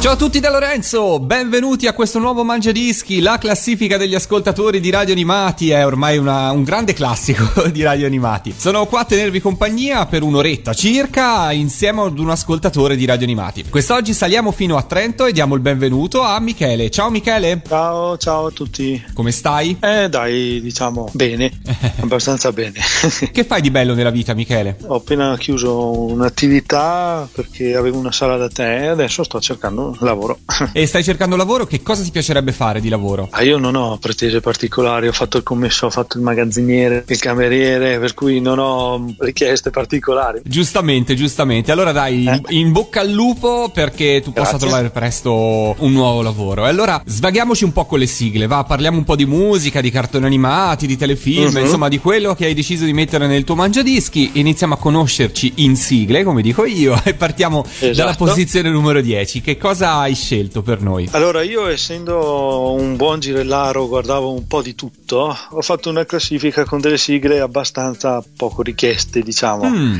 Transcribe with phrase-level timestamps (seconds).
[0.00, 4.88] Ciao a tutti da Lorenzo, benvenuti a questo nuovo Mangiadischi, la classifica degli ascoltatori di
[4.88, 8.54] Radio Animati, è ormai una- un grande classico di Radio Animati.
[8.56, 13.66] Sono qua a tenervi compagnia per un'oretta circa insieme ad un ascoltatore di Radio Animati.
[13.68, 16.88] Quest'oggi saliamo fino a Trento e diamo il benvenuto a Michele.
[16.90, 19.04] Ciao Michele, Ciao, ciao a tutti.
[19.12, 19.76] come stai?
[19.80, 21.52] Eh dai, diciamo bene,
[22.00, 22.72] abbastanza bene.
[23.30, 24.78] Che fai di bello nella vita Michele?
[24.86, 30.38] Ho appena chiuso un'attività perché avevo una sala da tè e adesso sto cercando lavoro.
[30.72, 31.66] E stai cercando lavoro?
[31.66, 33.28] Che cosa ti piacerebbe fare di lavoro?
[33.30, 37.18] Ah, io non ho pretese particolari, ho fatto il commesso, ho fatto il magazziniere, il
[37.18, 40.40] cameriere, per cui non ho richieste particolari.
[40.44, 41.72] Giustamente, giustamente.
[41.72, 42.40] Allora dai, Eh.
[42.56, 44.66] in bocca al lupo perché tu possa Grazie.
[44.68, 46.66] trovare presto un nuovo lavoro.
[46.66, 49.90] E allora svaghiamoci un po' con le sigle, va, parliamo un po' di musica, di
[49.90, 51.58] cartoni animati, di telefilm, Mhm.
[51.60, 54.32] insomma di quello che hai deciso di mettere nel tuo mangiadischi.
[54.34, 58.24] Iniziamo a conoscerci in sigle, come dico io, e partiamo dalla Esatto.
[58.24, 59.40] posizione numero 10.
[59.40, 61.08] Che cosa hai scelto per noi?
[61.12, 66.64] Allora, io essendo un buon girellaro, guardavo un po' di tutto, ho fatto una classifica
[66.64, 69.68] con delle sigle abbastanza poco richieste, diciamo.
[69.68, 69.98] Mm,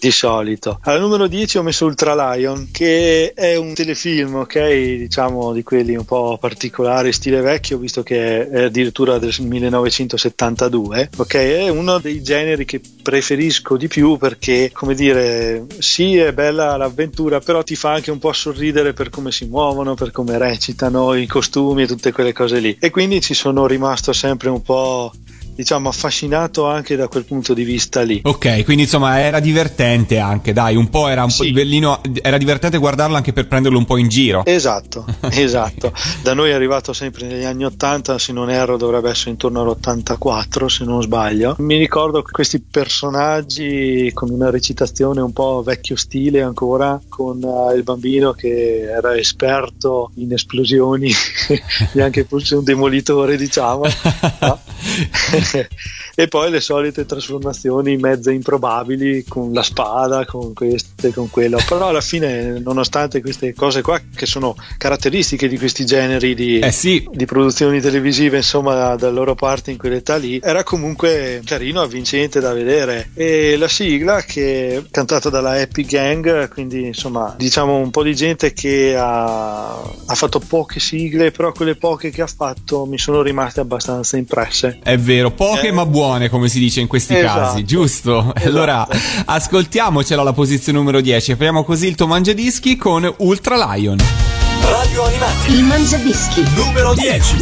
[0.00, 0.78] di solito.
[0.82, 5.96] Al numero 10 ho messo Ultra Lion, che è un telefilm, ok, diciamo di quelli
[5.96, 12.22] un po' particolari, stile vecchio, visto che è addirittura del 1972, ok, è uno dei
[12.22, 17.92] generi che preferisco di più perché, come dire, sì è bella l'avventura, però ti fa
[17.92, 22.12] anche un po' sorridere per come si muovono, per come recitano, i costumi e tutte
[22.12, 22.76] quelle cose lì.
[22.78, 25.12] E quindi ci sono rimasto sempre un po'
[25.58, 28.20] diciamo affascinato anche da quel punto di vista lì.
[28.22, 31.50] Ok, quindi insomma era divertente anche, dai, un po' era un po' Sì.
[31.50, 34.44] bellino, era divertente guardarlo anche per prenderlo un po' in giro.
[34.44, 35.92] Esatto, esatto.
[36.22, 40.66] Da noi è arrivato sempre negli anni 80, se non erro dovrebbe essere intorno all'84
[40.66, 41.56] se non sbaglio.
[41.58, 47.82] Mi ricordo questi personaggi con una recitazione un po' vecchio stile ancora, con eh, il
[47.82, 51.10] bambino che era esperto in esplosioni
[51.94, 53.82] e anche forse un demolitore diciamo.
[54.38, 54.60] no?
[56.14, 61.58] e poi le solite trasformazioni mezze improbabili con la spada, con questo e con quello.
[61.66, 66.72] Però alla fine, nonostante queste cose qua, che sono caratteristiche di questi generi di, Eh
[66.72, 71.80] sì, di produzioni televisive, insomma, da, da loro parte in quell'età lì, era comunque carino,
[71.80, 73.10] avvincente da vedere.
[73.14, 78.14] E la sigla, che è cantata dalla Happy Gang, quindi insomma, diciamo un po' di
[78.14, 83.22] gente che ha, ha fatto poche sigle, però quelle poche che ha fatto mi sono
[83.22, 84.78] rimaste abbastanza impresse.
[84.82, 85.72] È vero, poche Eh.
[85.72, 87.38] ma buone, come si dice in questi Esatto.
[87.38, 88.32] casi, giusto?
[88.34, 88.48] Esatto.
[88.48, 88.86] Allora,
[89.24, 91.32] ascoltiamocela alla posizione numero 10.
[91.32, 93.98] Apriamo così il tuo mangiadischi con Ultra Lion.
[94.68, 95.52] Radio Animati.
[95.52, 96.42] Il Mangiadischi.
[96.56, 97.36] Numero 10.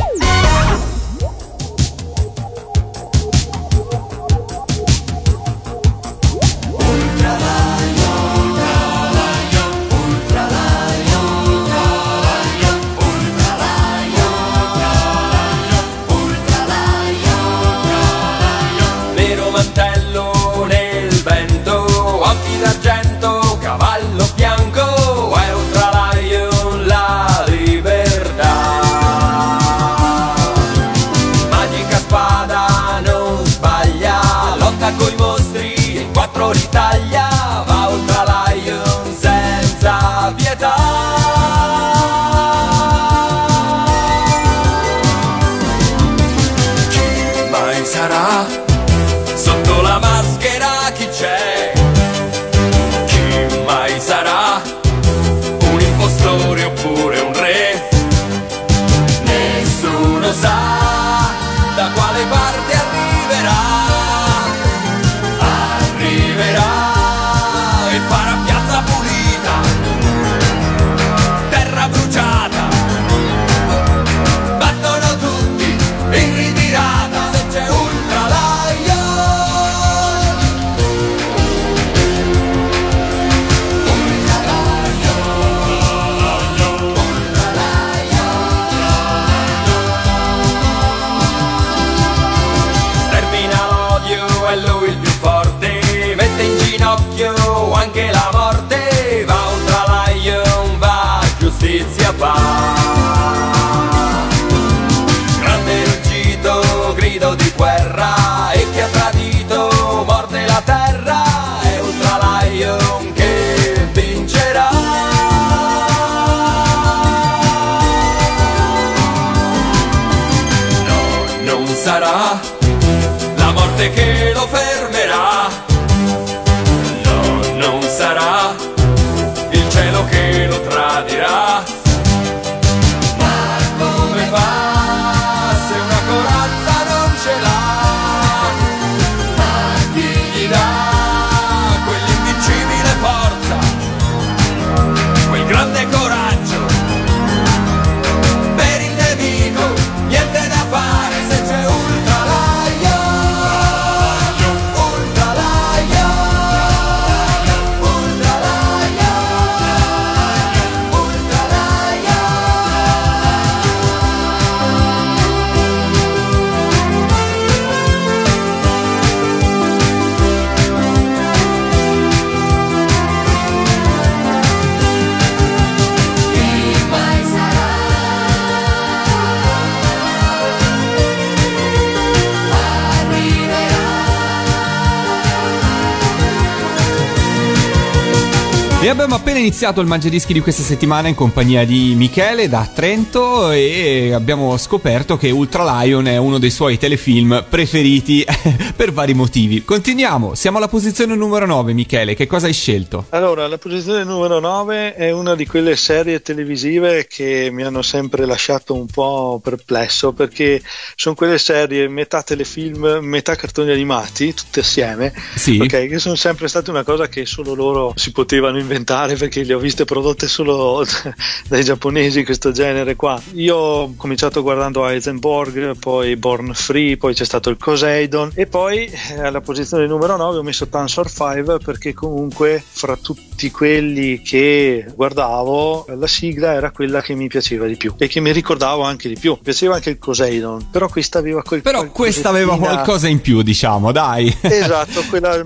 [188.96, 194.12] Abbiamo appena iniziato il Mangiadischi di questa settimana in compagnia di Michele da Trento e
[194.14, 198.24] abbiamo scoperto che Ultra Lion è uno dei suoi telefilm preferiti
[198.74, 199.62] per vari motivi.
[199.64, 203.04] Continuiamo, siamo alla posizione numero 9 Michele, che cosa hai scelto?
[203.10, 208.24] Allora, la posizione numero 9 è una di quelle serie televisive che mi hanno sempre
[208.24, 210.62] lasciato un po' perplesso perché
[210.94, 215.58] sono quelle serie metà telefilm, metà cartoni animati, tutte assieme, Sì.
[215.60, 219.54] ok, che sono sempre state una cosa che solo loro si potevano inventare perché le
[219.54, 220.84] ho viste prodotte solo
[221.48, 223.20] dai giapponesi questo genere qua.
[223.32, 228.86] Io ho cominciato guardando Heisenberg, poi Born Free, poi c'è stato il Poseidon e poi
[228.86, 234.86] eh, alla posizione numero 9 ho messo Tensor 5 perché comunque fra tutti quelli che
[234.94, 239.08] guardavo la sigla era quella che mi piaceva di più e che mi ricordavo anche
[239.08, 239.32] di più.
[239.32, 243.42] Mi piaceva anche il Poseidon, però questa aveva quel Però questa aveva qualcosa in più,
[243.42, 244.34] diciamo, dai.
[244.40, 245.42] Esatto, quella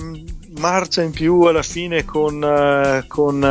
[0.61, 3.47] marcia in più alla fine con, eh, con, eh,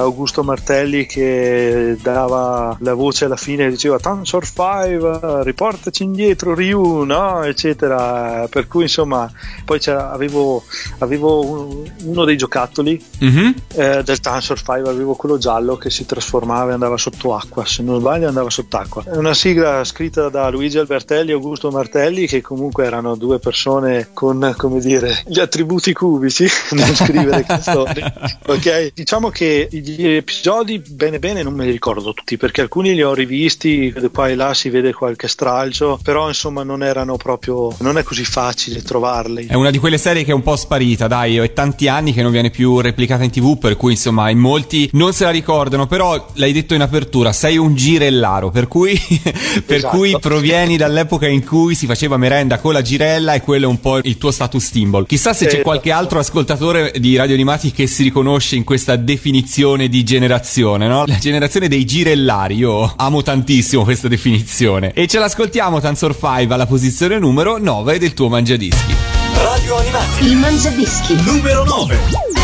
[0.00, 7.02] Augusto Martelli che dava la voce alla fine e diceva Tansor 5, riportaci indietro Ryu,
[7.04, 7.42] no?
[7.42, 8.46] eccetera.
[8.48, 9.30] Per cui insomma,
[9.64, 10.62] poi avevo,
[10.98, 13.54] avevo un- uno dei giocattoli Mhm.
[13.74, 17.98] eh, del Tansor 5 avevo quello giallo che si trasformava e andava sott'acqua se non
[18.00, 22.84] sbaglio andava sott'acqua è una sigla scritta da Luigi Albertelli e Augusto Martelli che comunque
[22.84, 28.02] erano due persone con come dire gli attributi cubici nel scrivere canzoni
[28.46, 33.02] ok diciamo che gli episodi bene bene non me li ricordo tutti perché alcuni li
[33.02, 37.98] ho rivisti qua e là si vede qualche stralcio però insomma non erano proprio non
[37.98, 41.36] è così facile trovarli È una di quelle serie che è un po' sparita, dai,
[41.36, 44.88] è tanti anni che non viene più replicata in tv, per cui insomma in molti
[44.92, 48.98] non se la ricordano, però l'hai detto in apertura, sei un girellaro, per cui,
[49.64, 49.96] per Esatto.
[49.96, 53.80] cui provieni dall'epoca in cui si faceva merenda con la girella e quello è un
[53.80, 55.06] po' il tuo status symbol.
[55.06, 55.62] Chissà se c'è Esatto.
[55.62, 61.04] qualche altro ascoltatore di Radio Animati che si riconosce in questa definizione di generazione, no?
[61.06, 64.92] La generazione dei girellari, io amo tantissimo questa definizione.
[64.94, 68.94] E ce l'ascoltiamo Tanzor 5 alla posizione numero 9 del tuo mangiadischi.
[69.34, 70.24] Radio Animati.
[70.24, 71.14] Il Mangiadischi.
[71.24, 72.39] Numero 9.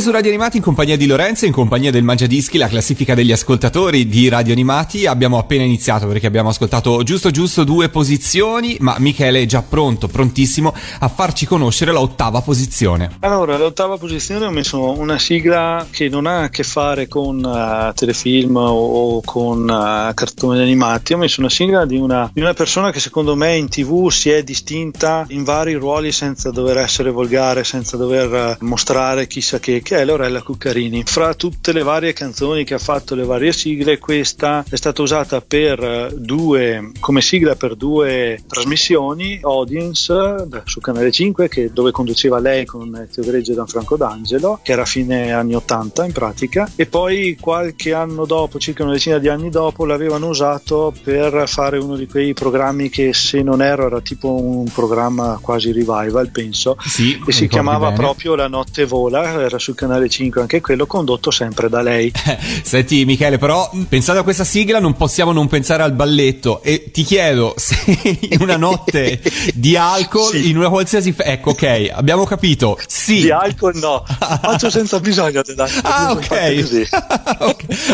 [0.00, 3.32] Siete su Radio Animati in compagnia di Lorenzo, in compagnia del Mangiadischi, la classifica degli
[3.32, 5.04] ascoltatori di Radio Animati.
[5.04, 10.08] Abbiamo appena iniziato perché abbiamo ascoltato giusto giusto due posizioni, ma Michele è già pronto,
[10.08, 13.16] prontissimo a farci conoscere l'ottava posizione.
[13.20, 17.92] Allora, l'ottava posizione ho messo una sigla che non ha a che fare con uh,
[17.92, 22.90] telefilm o, con uh, cartoni animati, ho messo una sigla di una, di una persona
[22.90, 27.64] che secondo me in tv si è distinta in vari ruoli senza dover essere volgare,
[27.64, 31.02] senza dover uh, mostrare chissà che che, è Lorella Cuccarini.
[31.04, 35.40] Fra tutte le varie canzoni che ha fatto, le varie sigle, questa è stata usata
[35.40, 42.64] per due, come sigla per due trasmissioni, Audience su Canale 5, che, dove conduceva lei
[42.66, 47.36] con Ezio Greggio e Gianfranco D'Angelo, che era fine anni 80 in pratica, e poi
[47.40, 52.06] qualche anno dopo, circa una decina di anni dopo, l'avevano usato per fare uno di
[52.06, 57.32] quei programmi che se non ero era tipo un programma quasi revival, penso, sì, e
[57.32, 57.96] si chiamava bene.
[57.96, 62.12] proprio La notte vola, era sul canale 5 anche quello condotto sempre da lei.
[62.62, 66.62] Senti Michele però pensando a questa sigla non possiamo non pensare al balletto.
[66.62, 67.76] E ti chiedo se
[68.20, 69.20] in una notte
[69.54, 70.50] di alcol sì.
[70.50, 73.22] in una qualsiasi fe- ecco ok abbiamo capito sì.
[73.22, 76.88] Di alcol no faccio senza bisogno della ah ok.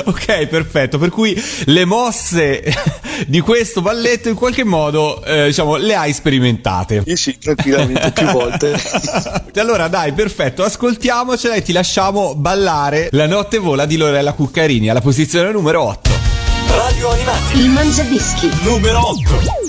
[0.07, 0.99] ok perfetto.
[0.99, 2.65] Per cui le mosse
[3.29, 7.05] di questo balletto in qualche modo eh, diciamo le hai sperimentate.
[7.07, 8.75] Sì sì tranquillamente più volte.
[9.55, 15.01] Allora dai perfetto ascoltiamocela e ti lasciamo ballare La notte vola di Lorella Cuccarini alla
[15.01, 16.11] posizione numero 8.
[16.69, 17.59] Radio Animati.
[17.59, 18.49] Il Mangiadischi.
[18.63, 19.66] Numero 8.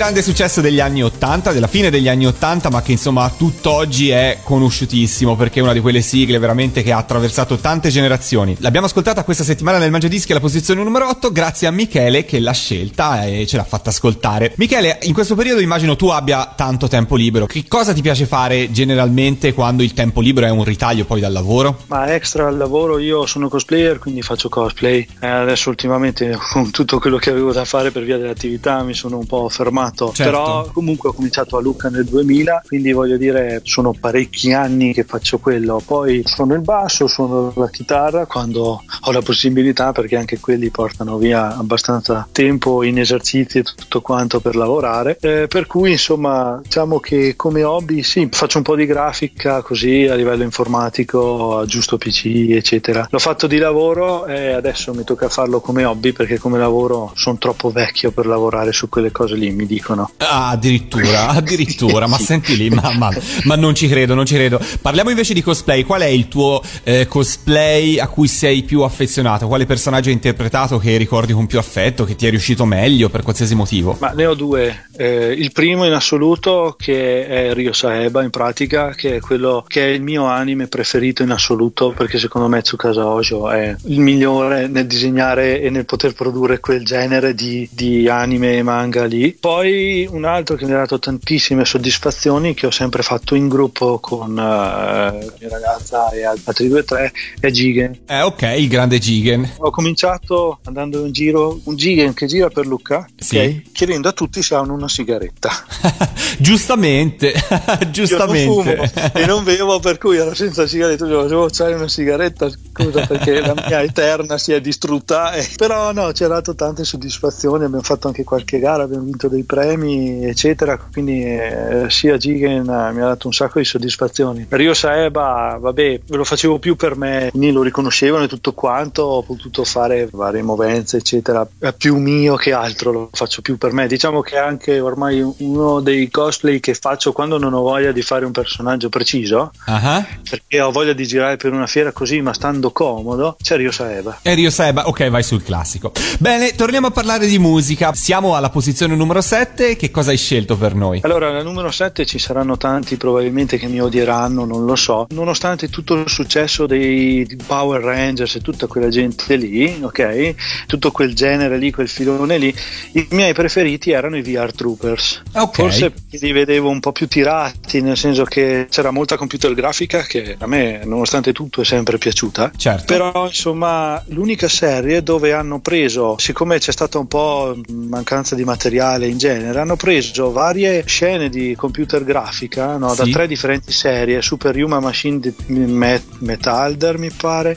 [0.00, 4.08] Grande successo degli anni 80, della fine degli anni 80, ma che insomma a tutt'oggi
[4.08, 8.56] è conosciutissimo perché è una di quelle sigle veramente che ha attraversato tante generazioni.
[8.60, 12.52] L'abbiamo ascoltata questa settimana nel Mangiadischi alla posizione numero 8 grazie a Michele che l'ha
[12.52, 14.54] scelta e ce l'ha fatta ascoltare.
[14.56, 17.44] Michele, in questo periodo immagino tu abbia tanto tempo libero.
[17.44, 21.32] Che cosa ti piace fare generalmente quando il tempo libero è un ritaglio poi dal
[21.32, 21.80] lavoro?
[21.88, 25.06] Ma extra al lavoro io sono cosplayer, quindi faccio cosplay.
[25.20, 29.18] Eh, adesso ultimamente con tutto quello che avevo da fare per via dell'attività mi sono
[29.18, 29.88] un po' fermato.
[29.90, 30.22] Certo.
[30.22, 35.04] Però comunque ho cominciato a Lucca nel 2000, quindi voglio dire sono parecchi anni che
[35.04, 35.82] faccio quello.
[35.84, 41.18] Poi suono il basso, suono la chitarra quando ho la possibilità perché anche quelli portano
[41.18, 45.16] via abbastanza tempo in esercizi e tutto quanto per lavorare.
[45.20, 50.06] Eh, per cui insomma diciamo che come hobby sì, faccio un po' di grafica così
[50.06, 53.06] a livello informatico, aggiusto PC eccetera.
[53.10, 57.38] L'ho fatto di lavoro e adesso mi tocca farlo come hobby perché come lavoro sono
[57.38, 60.10] troppo vecchio per lavorare su quelle cose lì, mi dicono.
[60.18, 63.10] Ah, addirittura, addirittura, ma senti lì, ma, ma-
[63.44, 64.60] ma non ci credo, non ci credo.
[64.80, 65.82] Parliamo invece di cosplay.
[65.82, 69.48] Qual è il tuo eh, cosplay a cui sei più affezionato?
[69.48, 73.22] Quale personaggio hai interpretato che ricordi con più affetto, che ti è riuscito meglio per
[73.22, 73.96] qualsiasi motivo?
[73.98, 74.86] Ma ne ho due.
[74.96, 79.86] Eh, il primo in assoluto che è Ryo Saeba in pratica, che è quello che
[79.86, 84.68] è il mio anime preferito in assoluto perché secondo me Tsukasa Ojo è il migliore
[84.68, 89.36] nel disegnare e nel poter produrre quel genere di, di anime e manga lì.
[89.38, 89.69] Poi
[90.10, 94.30] un altro che mi ha dato tantissime soddisfazioni che ho sempre fatto in gruppo con
[94.38, 98.00] eh, la mia ragazza e altri due o tre è Jigen.
[98.06, 99.48] Eh, ok, il grande Jigen.
[99.58, 103.38] Ho cominciato andando in giro, un Jigen che gira per Lucca, Sì.
[103.38, 105.50] ok, chiedendo a tutti se hanno una sigaretta.
[106.38, 107.32] Giustamente,
[107.80, 108.74] Io giustamente.
[108.76, 111.06] non fumo e non bevo, per cui ero senza sigaretta.
[111.06, 112.50] Io dicevo, c'hai una sigaretta?
[112.82, 115.32] Scusa, perché la mia eterna si è distrutta.
[115.32, 115.46] eh.
[115.56, 117.64] Però no, ci ha dato tante soddisfazioni.
[117.64, 120.78] Abbiamo fatto anche qualche gara, abbiamo vinto dei premi, eccetera.
[120.78, 124.46] Quindi eh, sia Jigen eh, mi ha dato un sacco di soddisfazioni.
[124.48, 129.02] Rio Saeba, vabbè, lo facevo più per me, quindi lo riconoscevano e tutto quanto.
[129.02, 131.46] Ho potuto fare varie movenze, eccetera.
[131.58, 133.86] È più mio che altro, lo faccio più per me.
[133.86, 138.02] Diciamo che è anche ormai uno dei cosplay che faccio quando non ho voglia di
[138.02, 140.04] fare un personaggio preciso Ah.
[140.28, 144.18] perché ho voglia di girare per una fiera così ma stando comodo c'è Rio Saeba
[144.22, 145.92] E Rio Seba, ok, vai sul classico.
[146.18, 147.92] Bene, torniamo a parlare di musica.
[147.94, 149.76] Siamo alla posizione numero 7.
[149.76, 151.00] Che cosa hai scelto per noi?
[151.02, 155.68] allora alla numero 7 ci saranno tanti probabilmente che mi odieranno non lo so nonostante
[155.68, 160.34] tutto il successo dei Power Rangers e tutta quella gente lì ok
[160.66, 162.54] tutto quel genere lì quel filone lì
[162.92, 165.54] i miei preferiti erano i VR Troopers Ok.
[165.54, 170.36] forse li vedevo un po' più tirati nel senso che c'era molta computer grafica che
[170.38, 172.84] a me nonostante tutto è sempre piaciuta Certo.
[172.84, 179.06] Però insomma l'unica serie dove hanno preso, siccome c'è stata un po' mancanza di materiale
[179.06, 183.10] in genere, hanno preso varie scene di computer grafica no, da Sì.
[183.10, 187.56] tre differenti serie, Superhuman Machine di Met- Metalder mi pare,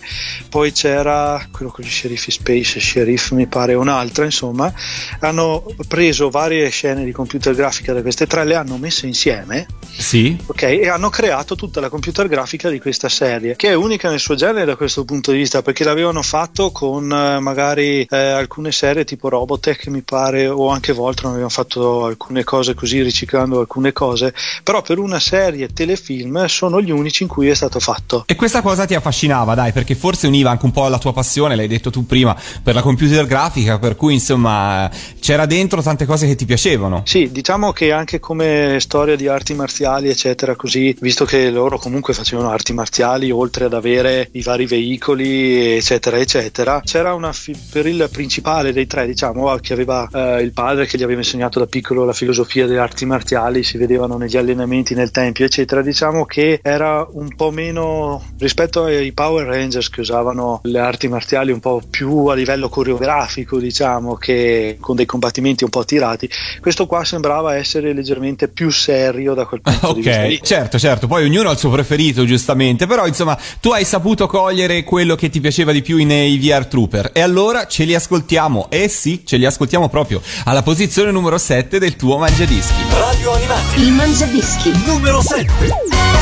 [0.50, 4.72] poi c'era quello con gli sceriffi Space, Sheriff mi pare un'altra, insomma,
[5.20, 9.66] hanno preso varie scene di computer grafica da queste tre, le hanno messe insieme
[9.98, 10.38] Sì.
[10.46, 14.20] ok, e hanno creato tutta la computer grafica di questa serie, che è unica nel
[14.20, 18.72] suo genere da questo punto di vista, perché l'avevano fatto con eh, magari eh, alcune
[18.72, 23.94] serie tipo Robotech, mi pare, o anche Voltron avevano fatto alcune cose così, riciclando alcune
[23.94, 28.24] cose, però per una serie telefilm sono gli unici in cui è stato fatto.
[28.28, 31.56] E questa cosa ti affascinava, dai, perché forse univa anche un po' la tua passione,
[31.56, 36.28] l'hai detto tu prima, per la computer grafica, per cui insomma c'era dentro tante cose
[36.28, 37.04] che ti piacevano.
[37.06, 42.14] Sì, diciamo che anche come storia di arti marziali, eccetera, così, visto che loro comunque
[42.14, 47.32] facevano arti marziali, oltre ad avere i vari veicoli, eccetera, eccetera, c'era una
[47.72, 51.60] per il principale dei tre, diciamo, che aveva eh, il padre che gli aveva insegnato
[51.60, 56.26] da piccolo la filosofia delle arti marziali, si vedevano negli allenamenti nel tempio, eccetera, diciamo
[56.26, 61.60] che era un po' meno rispetto ai Power Rangers che usavano le arti marziali un
[61.60, 66.28] po' più a livello coreografico, diciamo, che con dei combattimenti un po' tirati.
[66.60, 70.24] Questo qua sembrava essere leggermente più serio da quel punto di vista.
[70.24, 74.26] Ok, certo, certo, poi ognuno ha il suo preferito, giustamente, però insomma tu hai saputo
[74.26, 78.68] cogliere quello che ti piaceva di più nei VR Trooper e allora ce li ascoltiamo,
[78.70, 82.82] eh sì, ce li ascoltiamo proprio alla posizione numero 7 del tuo Mangiadischi.
[82.92, 83.82] Radio Animati.
[83.82, 84.72] Il Mangiadischi.
[84.86, 86.13] Numero 7.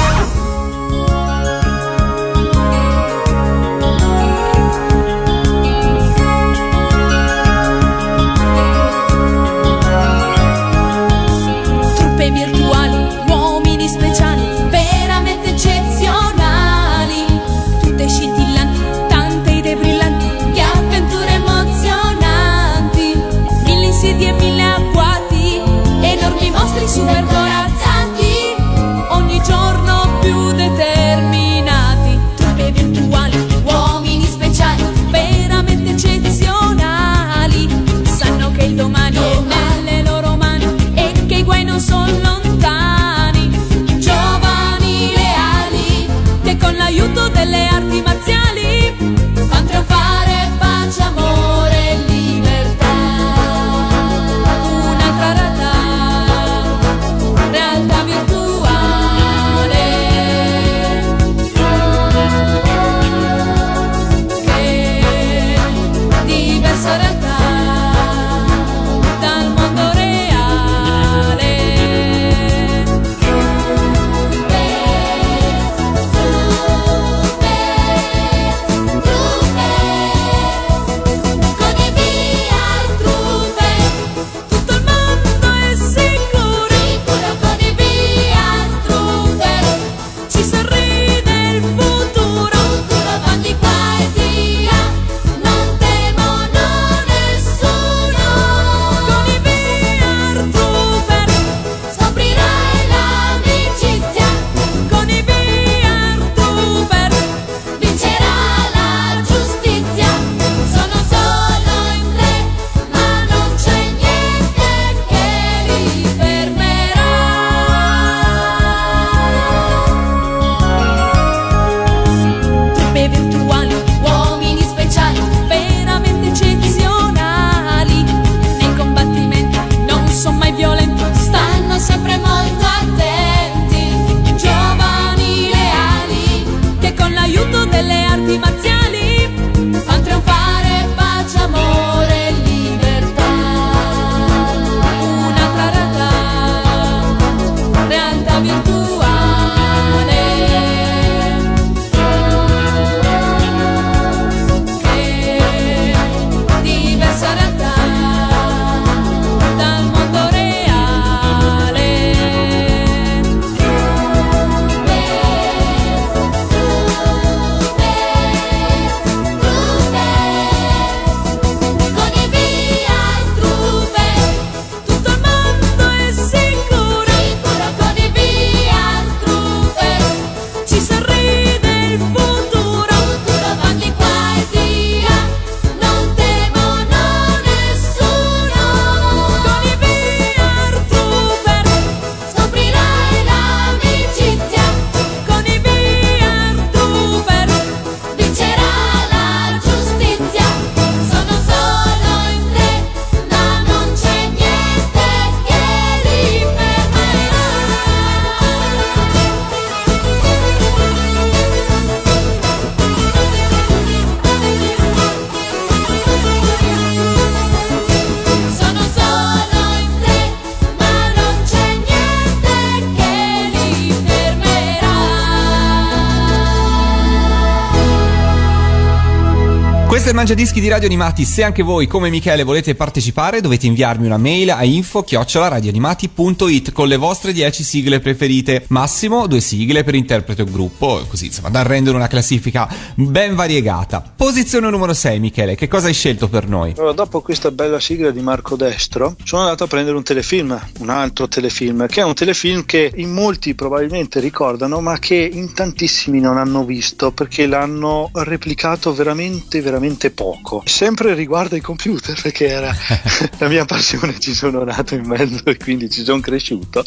[230.21, 231.25] Mangiadischi di Radio Animati.
[231.25, 236.97] Se anche voi, come Michele, volete partecipare, dovete inviarmi una mail a info-radioanimati.it con le
[236.97, 238.65] vostre 10 sigle preferite.
[238.67, 244.13] Massimo due sigle per interprete o gruppo, così insomma, da rendere una classifica ben variegata.
[244.15, 246.75] Posizione numero 6, Michele, che cosa hai scelto per noi?
[246.77, 250.89] Allora, dopo questa bella sigla di Marco Destro, sono andato a prendere un telefilm, un
[250.89, 256.19] altro telefilm, che è un telefilm che in molti probabilmente ricordano, ma che in tantissimi
[256.19, 260.63] non hanno visto perché l'hanno replicato veramente, veramente poco.
[260.65, 262.73] Sempre riguardo ai computer, perché era
[263.39, 266.85] la mia passione, ci sono nato in mezzo e quindi ci sono cresciuto.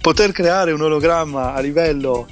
[0.00, 2.26] Poter creare un ologramma a livello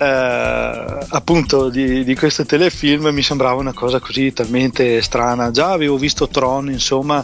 [0.00, 5.50] eh, appunto di, di questo telefilm mi sembrava una cosa così talmente strana.
[5.50, 7.22] Già avevo visto Tron, insomma,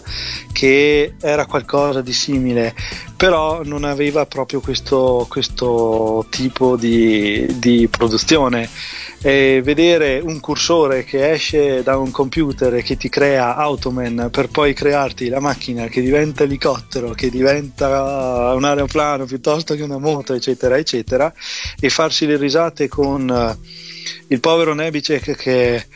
[0.53, 2.75] che era qualcosa di simile,
[3.17, 8.69] però non aveva proprio questo, questo tipo di, di produzione.
[9.27, 14.73] E vedere un cursore che esce da un computer che ti crea Automan per poi
[14.73, 20.77] crearti la macchina che diventa elicottero, che diventa un aeroplano piuttosto che una moto, eccetera,
[20.77, 21.35] eccetera,
[21.81, 23.59] e farsi le risate con eh,
[24.29, 25.87] il povero Nebicek che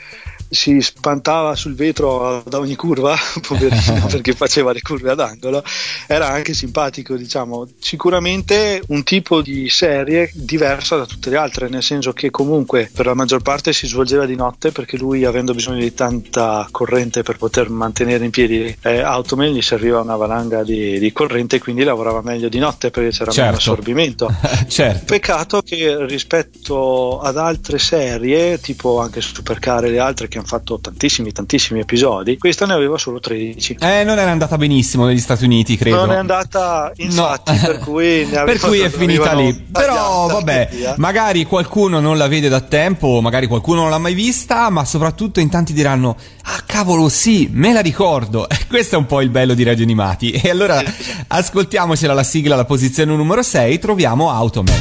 [0.50, 5.62] si spantava sul vetro da ogni curva, poverino, perché faceva le curve ad angolo,
[6.06, 7.68] era anche simpatico, diciamo.
[7.78, 13.06] Sicuramente un tipo di serie diversa da tutte le altre, nel senso che comunque per
[13.06, 17.36] la maggior parte si svolgeva di notte perché lui, avendo bisogno di tanta corrente per
[17.36, 22.22] poter mantenere in piedi eh, Automail, gli serviva una valanga di, di corrente quindi lavorava
[22.22, 23.56] meglio di notte perché c'era meno Certo.
[23.58, 24.34] assorbimento.
[24.68, 25.04] certo.
[25.04, 30.78] Peccato che rispetto ad altre serie, tipo anche Supercar e le altre che hanno fatto
[30.80, 33.76] tantissimi, tantissimi episodi, questa ne aveva solo 13.
[33.80, 35.96] Eh, non era andata benissimo negli Stati Uniti, credo.
[35.96, 37.58] Non è andata, infatti, No.
[37.60, 39.52] per cui ne Per cui è finita lì.
[39.70, 40.94] Però vabbè, via.
[40.98, 45.40] magari qualcuno non la vede da tempo, magari qualcuno non l'ha mai vista, ma soprattutto
[45.40, 48.48] in tanti diranno: Ah, cavolo, sì, me la ricordo.
[48.60, 50.30] E questo è un po' il bello di Radio Animati.
[50.30, 50.80] E allora
[51.28, 54.76] ascoltiamocela la sigla alla posizione numero 6, troviamo Automan.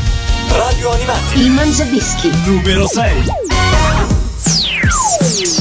[0.52, 1.40] Radio Animati.
[1.40, 2.30] Il Mangiadischi.
[2.46, 3.59] Numero 6.
[5.18, 5.59] Thank you.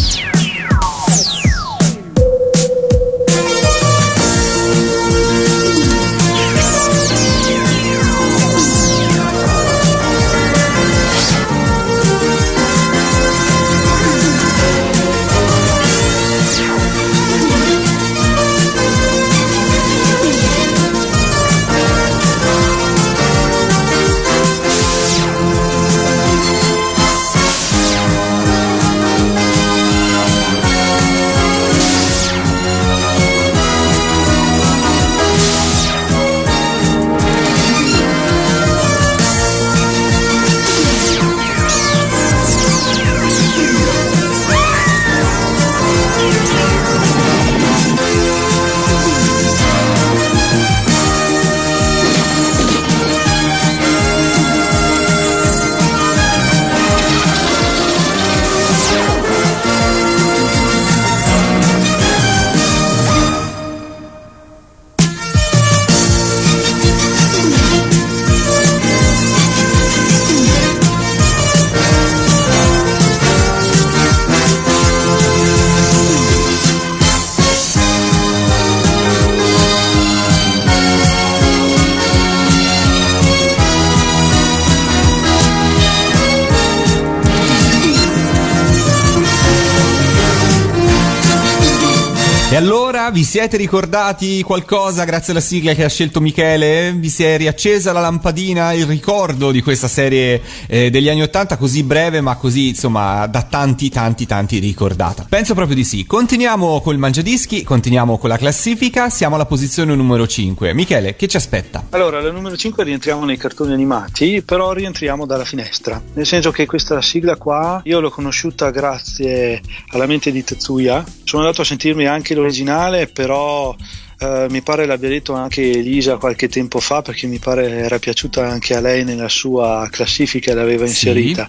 [92.51, 92.61] E
[93.11, 96.93] vi siete ricordati qualcosa grazie alla sigla che ha scelto Michele?
[96.93, 101.57] Vi si è riaccesa la lampadina, il ricordo di questa serie eh, degli anni Ottanta
[101.57, 105.27] così breve ma così insomma da tanti tanti tanti ricordata?
[105.29, 106.05] Penso proprio di sì.
[106.05, 110.75] Continuiamo col mangiadischi, continuiamo con la classifica, siamo alla posizione numero 5.
[110.75, 111.87] Michele, che ci aspetta?
[111.91, 116.03] Allora, al numero 5 rientriamo nei cartoni animati, però rientriamo dalla finestra.
[116.15, 121.05] Nel senso che questa sigla qua io l'ho conosciuta grazie alla mente di Tetsuya.
[121.25, 123.75] Sono andato a sentirmi anche l'originale, però
[124.19, 128.47] eh, mi pare l'abbia detto anche Elisa qualche tempo fa, perché mi pare era piaciuta
[128.49, 130.91] anche a lei nella sua classifica, l'aveva Sì.
[131.09, 131.49] inserita.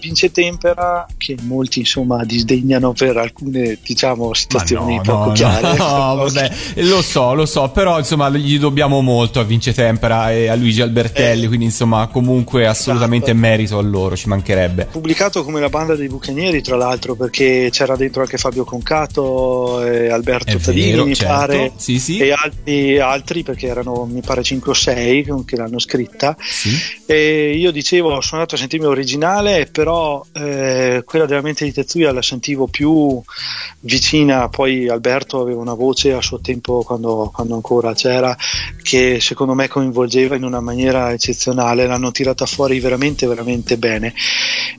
[0.00, 5.76] Vince Tempera, che molti insomma disdegnano per alcune diciamo situazioni poco chiare.
[5.76, 10.48] No, vabbè, lo so, lo so, però insomma gli dobbiamo molto a Vince Tempera e
[10.48, 11.46] a Luigi Albertelli, Eh.
[11.46, 13.46] quindi insomma comunque assolutamente Esatto.
[13.46, 14.86] merito a loro, ci mancherebbe.
[14.90, 20.10] pubblicato come la banda dei bucanieri tra l'altro perché c'era dentro anche Fabio Concato e
[20.10, 21.32] Alberto Tadini mi certo.
[21.32, 22.18] pare Sì, sì.
[22.18, 26.70] e altri, altri perché erano mi pare 5 o 6 che l'hanno scritta Sì.
[27.06, 32.12] e io dicevo sono andato a sentirmi originale però eh, quella della mente di Tetsuya
[32.12, 33.20] la sentivo più
[33.80, 38.36] vicina poi Alberto aveva una voce a suo tempo quando, quando ancora c'era
[38.80, 44.14] che secondo me coinvolgeva in una maniera eccezionale l'hanno tirata fuori veramente veramente bene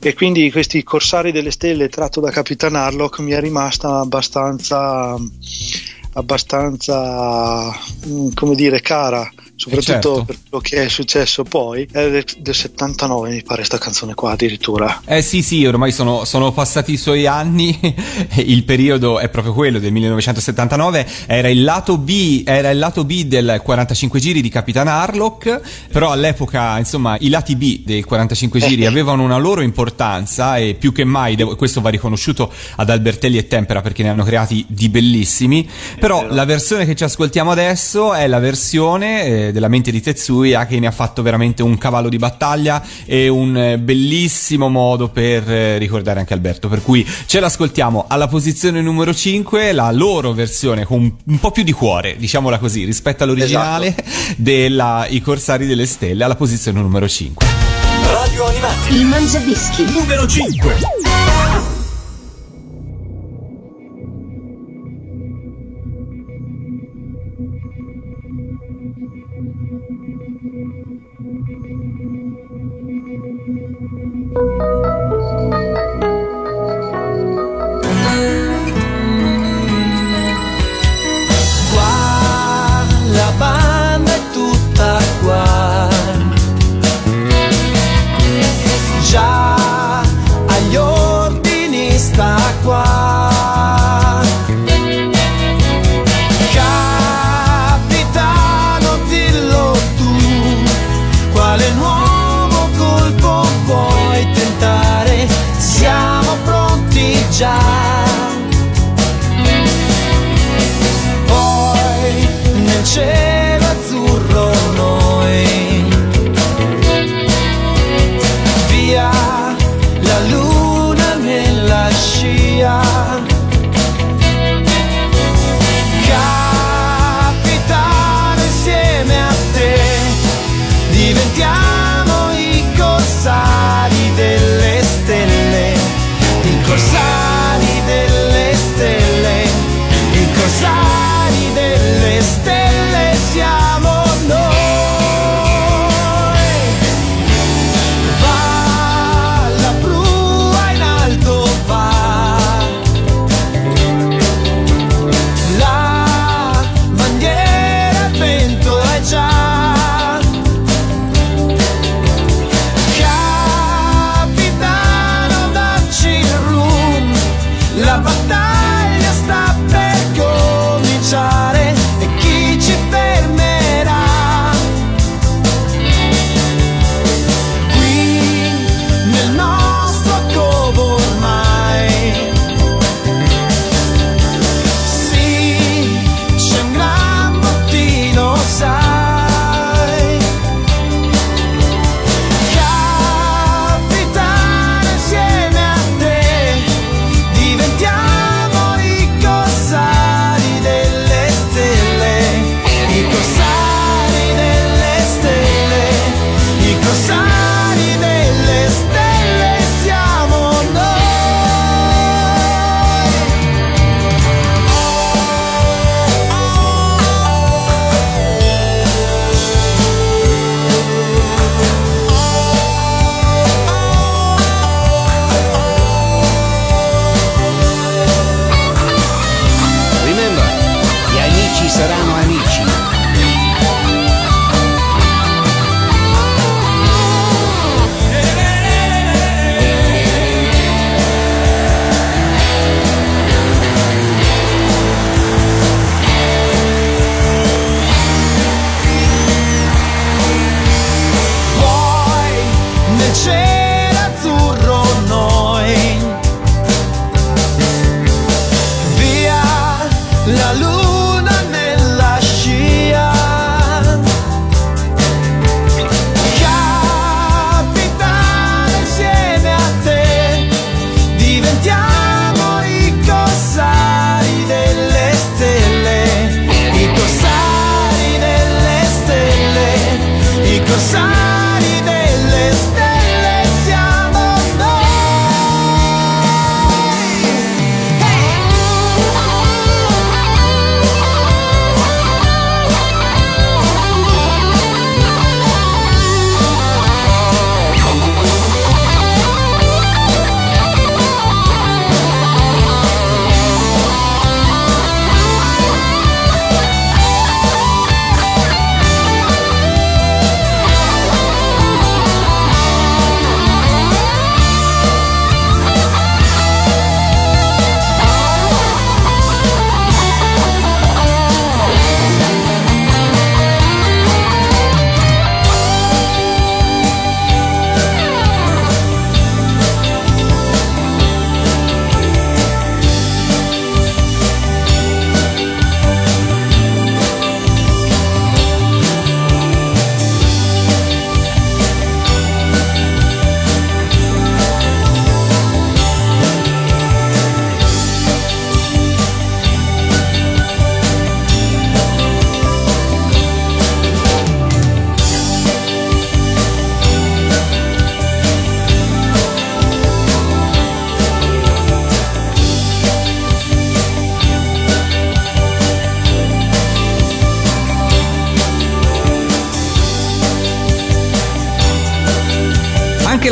[0.00, 5.18] e quindi questi Corsari delle Stelle tratto da Capitan Harlock mi è rimasta abbastanza
[6.14, 7.72] abbastanza
[8.06, 10.24] mm, come dire cara soprattutto certo.
[10.24, 14.32] per quello che è successo poi è del, del 79 mi pare sta canzone qua
[14.32, 15.02] addirittura.
[15.06, 17.78] Eh sì, sì, ormai sono, sono passati i suoi anni,
[18.36, 23.24] il periodo è proprio quello del 1979, era il lato B, era il lato B
[23.24, 25.60] del 45 giri di Capitan Harlock,
[25.92, 30.92] però all'epoca, insomma, i lati B del 45 giri avevano una loro importanza e più
[30.92, 34.88] che mai, devo- questo va riconosciuto ad Albertelli e Tempera perché ne hanno creati di
[34.88, 40.00] bellissimi, però la versione che ci ascoltiamo adesso è la versione eh, della mente di
[40.00, 45.08] Tetsuya che ne ha fatto veramente un cavallo di battaglia e un eh, bellissimo modo
[45.08, 46.68] per eh, ricordare anche Alberto.
[46.68, 51.62] Per cui ce l'ascoltiamo alla posizione numero 5, la loro versione con un, po' più
[51.62, 53.94] di cuore, diciamola così, rispetto all'originale
[54.36, 57.46] della I Corsari delle Stelle, alla posizione numero 5.
[58.10, 58.94] Radio Animati.
[58.94, 59.84] Il Mangiadischi.
[59.92, 61.13] Numero 5.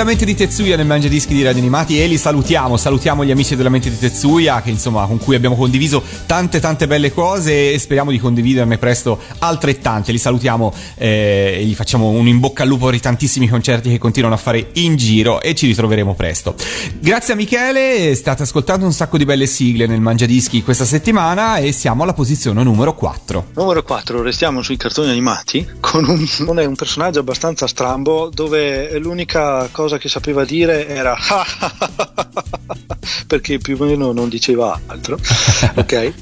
[0.03, 3.55] Della mente di Tetsuya nel Mangiadischi di Radio Animati e li salutiamo, salutiamo gli amici
[3.55, 7.79] della mente di Tetsuya che insomma con cui abbiamo condiviso tante tante belle cose e
[7.79, 10.11] speriamo di condividerne presto altrettante.
[10.11, 13.91] Li salutiamo eh, e gli facciamo un in bocca al lupo per i tantissimi concerti
[13.91, 16.57] che continuano a fare in giro e ci ritroveremo presto.
[16.99, 21.71] Grazie a Michele, state ascoltando un sacco di belle sigle nel Mangiadischi questa settimana e
[21.71, 23.51] siamo alla posizione numero 4.
[23.55, 28.99] Numero 4, restiamo sui cartoni animati con un, non è un personaggio abbastanza strambo dove
[28.99, 31.17] l'unica cosa che sapeva dire era
[33.27, 35.19] perché più o meno non diceva altro.
[35.75, 36.13] ok?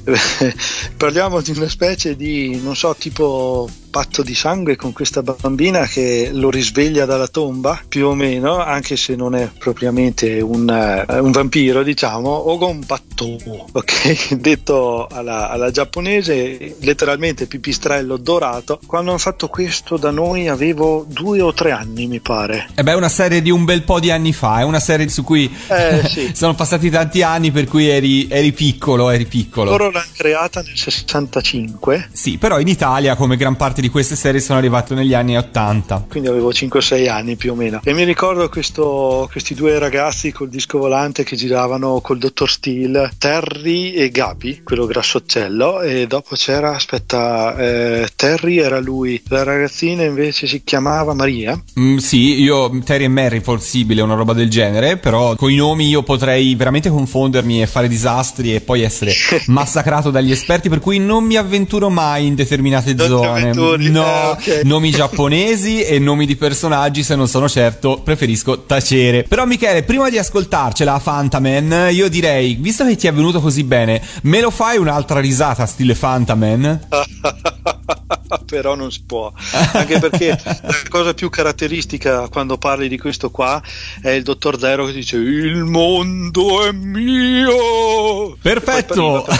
[0.97, 6.29] Parliamo di una specie di, non so, tipo patto di sangue con questa bambina che
[6.33, 11.31] lo risveglia dalla tomba, più o meno, anche se non è propriamente un, eh, un
[11.31, 13.37] vampiro, diciamo, o con patto,
[13.71, 14.33] ok?
[14.35, 18.79] Detto alla, alla giapponese, letteralmente pipistrello dorato.
[18.87, 22.69] Quando hanno fatto questo da noi avevo due o tre anni, mi pare.
[22.73, 25.09] E beh, è una serie di un bel po' di anni fa, è una serie
[25.09, 26.31] su cui Eh, sì.
[26.33, 29.71] sono passati tanti anni per cui eri, eri piccolo, eri piccolo.
[29.71, 34.39] Loro l'hanno creata nel 65, Sì, però in Italia, come gran parte di queste serie,
[34.39, 36.05] sono arrivate negli anni 80.
[36.09, 37.81] quindi avevo 5-6 anni più o meno.
[37.83, 43.11] E mi ricordo questo- questi due ragazzi col disco volante che giravano col dottor Steele,
[43.17, 50.03] Terry e Gabi, quello grassoccello, e dopo c'era, aspetta, eh, Terry era lui, la ragazzina
[50.03, 51.59] invece si chiamava Maria.
[51.79, 55.87] Mm, sì, io Terry e Mary possibile, una roba del genere, però con i nomi
[55.87, 59.11] io potrei veramente confondermi e fare disastri e poi essere
[59.47, 63.51] massacrato dagli esperti, per cui non mi avventuro mai in determinate Non zone.
[63.73, 64.61] Avventuri, No, eh, ok.
[64.63, 69.23] nomi giapponesi e nomi di personaggi, se non sono certo, preferisco tacere.
[69.23, 73.63] Però Michele, prima di ascoltarcela a Fantaman, io direi, visto che ti è venuto così
[73.63, 76.87] bene, me lo fai un'altra risata stile Fantaman?
[78.45, 79.31] Però non si può,
[79.73, 83.61] anche perché la cosa più caratteristica quando parli di questo qua
[84.01, 88.37] è il dottor Zero che dice il mondo è mio.
[88.41, 89.25] Perfetto!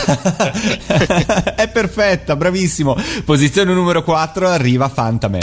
[1.55, 2.95] È perfetta, bravissimo.
[3.23, 5.41] Posizione numero 4 arriva Fantaman.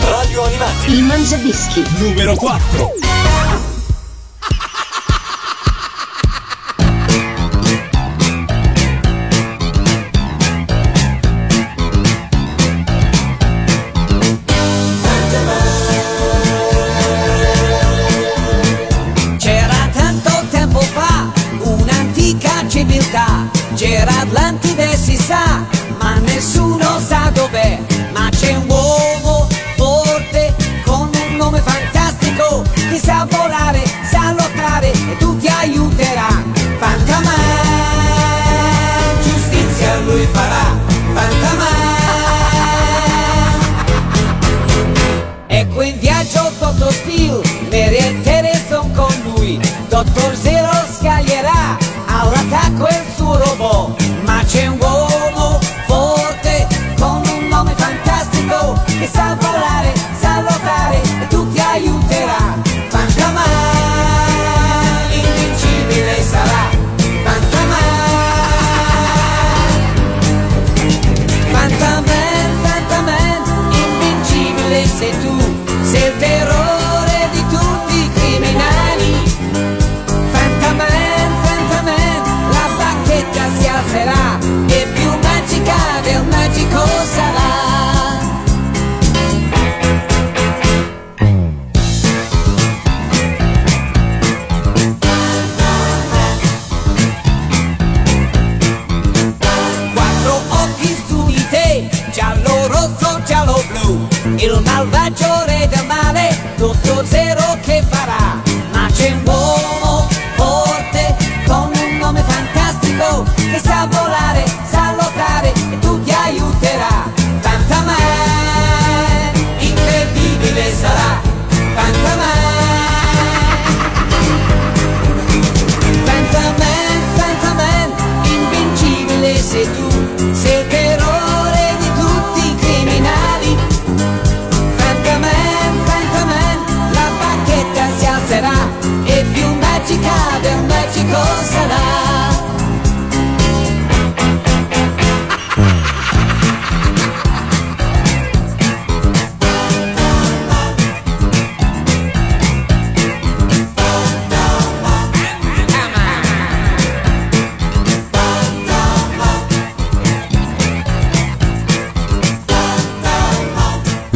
[0.00, 0.92] Radio Animati.
[0.92, 1.84] Il Mangiadischi.
[1.98, 3.77] Numero 4.
[50.04, 50.37] Lui.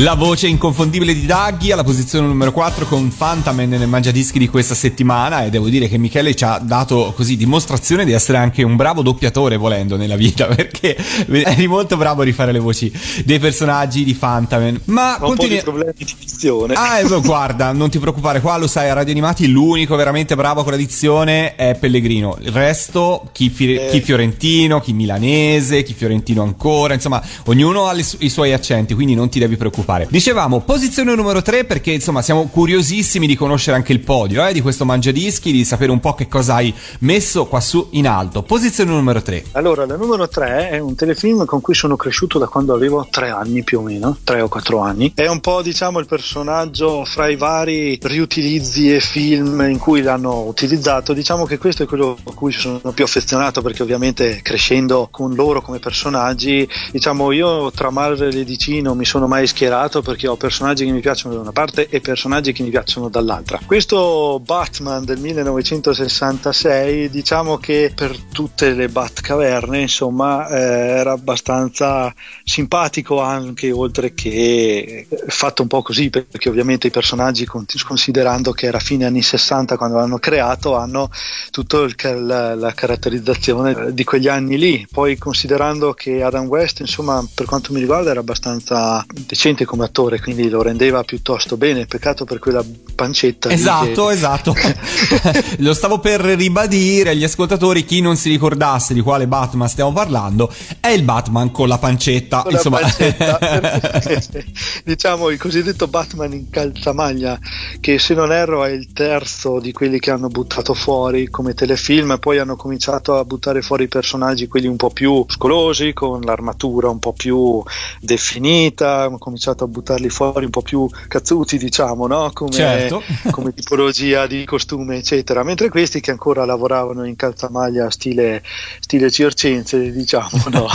[0.03, 4.75] La voce inconfondibile di Daggy alla posizione numero 4 con Fantaman nel mangiadischi di questa
[4.75, 8.75] settimana e devo dire che Michele ci ha dato così dimostrazione di essere anche un
[8.75, 10.97] bravo doppiatore volendo nella vita perché
[11.29, 12.91] eri molto bravo a rifare le voci
[13.25, 14.81] dei personaggi di Fantaman.
[14.87, 16.75] Ma Ho un po' continui- di problemi di dizione.
[16.75, 20.63] Ah, eh, guarda, non ti preoccupare, qua lo sai, a Radio Animati l'unico veramente bravo
[20.63, 22.39] con la dizione è Pellegrino.
[22.41, 23.89] Il resto, chi, fi- Eh.
[23.91, 29.15] chi fiorentino, chi milanese, chi fiorentino ancora, insomma, ognuno ha su- i suoi accenti, quindi
[29.15, 29.91] non ti devi preoccupare.
[30.09, 34.63] Dicevamo, posizione numero 3 perché insomma siamo curiosissimi di conoscere anche il podio eh, di
[34.63, 38.43] questo mangiadischi, di sapere un po' che cosa hai messo qua su in alto.
[38.43, 39.45] Posizione numero 3.
[39.53, 43.29] Allora, la numero 3 è un telefilm con cui sono cresciuto da quando avevo tre
[43.29, 45.13] anni più o meno, tre o quattro anni.
[45.15, 50.45] È un po', diciamo, il personaggio fra i vari riutilizzi e film in cui l'hanno
[50.47, 51.13] utilizzato.
[51.13, 55.61] Diciamo che questo è quello a cui sono più affezionato perché ovviamente crescendo con loro
[55.61, 59.71] come personaggi, diciamo, io tra Marvel e DC non mi sono mai schierato
[60.03, 63.61] perché ho personaggi che mi piacciono da una parte e personaggi che mi piacciono dall'altra.
[63.65, 70.61] Questo Batman del 1966, diciamo che per tutte le Batcaverne, insomma, eh,
[70.99, 72.13] era abbastanza
[72.45, 78.67] simpatico anche oltre che fatto un po' così perché ovviamente i personaggi con- considerando che
[78.67, 81.11] era fine anni 60 quando l'hanno creato hanno
[81.51, 81.87] tutta
[82.19, 87.73] la, la caratterizzazione di quegli anni lì poi considerando che Adam West insomma per quanto
[87.73, 92.65] mi riguarda era abbastanza decente come attore quindi lo rendeva piuttosto bene peccato per quella
[92.95, 94.55] pancetta Esatto, che- esatto.
[95.59, 100.53] Lo stavo per ribadire agli ascoltatori, chi non si ricordasse di quale Batman stiamo parlando,
[100.81, 102.43] è il Batman con la pancetta.
[102.43, 104.47] con la insomma, pancetta, perché,
[104.85, 107.39] diciamo il cosiddetto Batman in calzamaglia
[107.81, 112.19] che se non erro è il terzo di quelli che hanno buttato fuori come telefilm
[112.19, 116.89] poi hanno cominciato a buttare fuori i personaggi quelli un po' più muscolosi con l'armatura
[116.89, 117.63] un po' più
[118.01, 122.31] definita hanno cominciato a buttarli fuori un po' più cazzuti diciamo no?
[122.33, 123.03] come, Certo.
[123.31, 128.43] come tipologia di costume eccetera mentre questi che ancora lavoravano in calzamaglia stile,
[128.81, 130.67] stile circense diciamo no?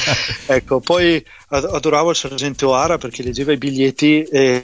[0.46, 4.62] ecco poi adoravo il sergente O'Hara perché leggeva i biglietti e,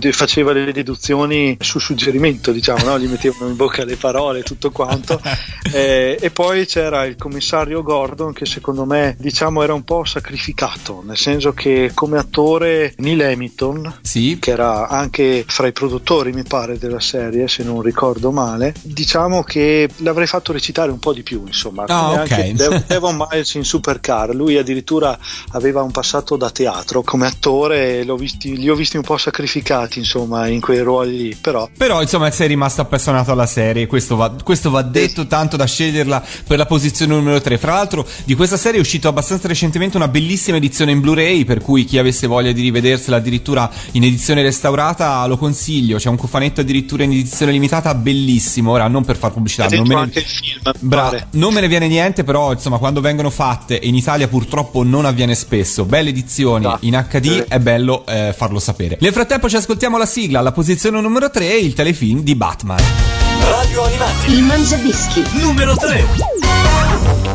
[0.00, 2.98] e faceva le deduzioni su suggerimento diciamo no?
[2.98, 5.20] gli mettevano in bocca le parole tutto quanto
[5.74, 11.02] Eh, e poi c'era il commissario Gordon che secondo me diciamo era un po' sacrificato
[11.04, 16.44] nel senso che come attore Neil Hamilton sì, che era anche fra i produttori mi
[16.44, 21.22] pare della serie se non ricordo male diciamo che l'avrei fatto recitare un po' di
[21.22, 22.30] più insomma Ah, come ok.
[22.30, 25.18] anche Dev- Devon Miles in Supercar lui addirittura
[25.52, 30.46] aveva un passato da teatro come attore visti- li ho visti un po' sacrificati insomma
[30.46, 34.70] in quei ruoli lì però Però insomma sei rimasto appassionato alla serie, questo va, questo
[34.70, 37.58] va detto tanto da sceglierla per la posizione numero 3.
[37.58, 41.60] Fra l'altro di questa serie è uscito abbastanza recentemente una bellissima edizione in Blu-ray, per
[41.60, 46.60] cui chi avesse voglia di rivedersela addirittura in edizione restaurata lo consiglio, c'è un cofanetto
[46.60, 50.20] addirittura in edizione limitata bellissimo, ora non per far pubblicità, non me ne...
[50.20, 54.82] film Bra- non me ne viene niente, però insomma, quando vengono fatte in Italia purtroppo
[54.82, 57.44] non avviene spesso, belle edizioni Ah, in HD sì.
[57.48, 58.98] è bello eh, farlo sapere.
[59.00, 62.78] Nel frattempo ci ascoltiamo la sigla, alla posizione numero 3, il telefilm di Batman.
[63.40, 64.32] Radio Animati.
[64.32, 65.24] Il Mangiadischi.
[65.34, 67.33] Numero 3.